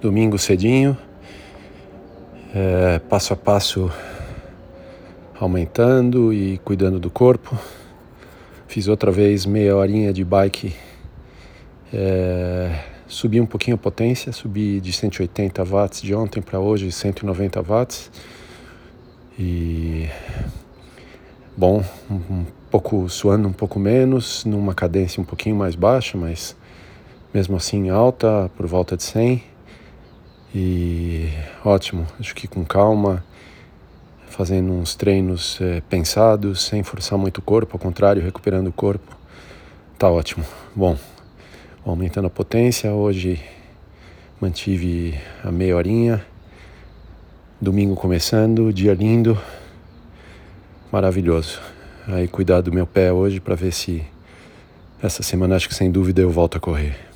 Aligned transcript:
Domingo 0.00 0.38
cedinho, 0.38 0.96
é, 2.54 2.98
passo 2.98 3.32
a 3.32 3.36
passo 3.36 3.92
aumentando 5.38 6.32
e 6.32 6.58
cuidando 6.58 6.98
do 6.98 7.10
corpo. 7.10 7.56
Fiz 8.66 8.88
outra 8.88 9.12
vez 9.12 9.44
meia 9.44 9.76
horinha 9.76 10.12
de 10.12 10.24
bike, 10.24 10.74
é, 11.92 12.80
subi 13.06 13.40
um 13.40 13.46
pouquinho 13.46 13.74
a 13.74 13.78
potência, 13.78 14.32
subi 14.32 14.80
de 14.80 14.92
180 14.92 15.62
watts 15.64 16.00
de 16.00 16.14
ontem 16.14 16.40
para 16.40 16.58
hoje 16.58 16.90
190 16.90 17.60
watts. 17.62 18.10
E 19.38 20.08
bom, 21.56 21.84
um 22.10 22.44
pouco 22.70 23.08
suando 23.08 23.46
um 23.46 23.52
pouco 23.52 23.78
menos, 23.78 24.44
numa 24.44 24.74
cadência 24.74 25.20
um 25.20 25.24
pouquinho 25.24 25.54
mais 25.54 25.74
baixa, 25.74 26.16
mas 26.16 26.56
mesmo 27.32 27.56
assim 27.56 27.90
alta, 27.90 28.50
por 28.56 28.66
volta 28.66 28.96
de 28.96 29.02
100. 29.02 29.51
E 30.54 31.30
ótimo, 31.64 32.06
acho 32.20 32.34
que 32.34 32.46
com 32.46 32.62
calma, 32.64 33.24
fazendo 34.28 34.72
uns 34.72 34.94
treinos 34.94 35.58
é, 35.60 35.80
pensados, 35.80 36.62
sem 36.62 36.82
forçar 36.82 37.18
muito 37.18 37.38
o 37.38 37.42
corpo, 37.42 37.74
ao 37.74 37.78
contrário, 37.78 38.22
recuperando 38.22 38.68
o 38.68 38.72
corpo, 38.72 39.16
tá 39.98 40.10
ótimo. 40.10 40.44
Bom, 40.74 40.96
aumentando 41.84 42.26
a 42.26 42.30
potência, 42.30 42.92
hoje 42.92 43.40
mantive 44.40 45.18
a 45.42 45.50
meia 45.50 45.76
horinha, 45.76 46.24
domingo 47.60 47.94
começando, 47.94 48.72
dia 48.72 48.92
lindo, 48.92 49.38
maravilhoso. 50.90 51.60
Aí 52.08 52.26
cuidar 52.28 52.60
do 52.60 52.72
meu 52.72 52.86
pé 52.86 53.12
hoje 53.12 53.40
para 53.40 53.54
ver 53.54 53.72
se 53.72 54.04
essa 55.02 55.22
semana 55.22 55.56
acho 55.56 55.68
que 55.68 55.74
sem 55.74 55.90
dúvida 55.90 56.20
eu 56.20 56.30
volto 56.30 56.58
a 56.58 56.60
correr. 56.60 57.11